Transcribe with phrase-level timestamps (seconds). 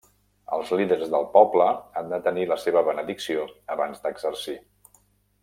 [0.55, 3.45] Els líders del poble ha de tenir la seva benedicció
[3.77, 4.59] abans d'exercir.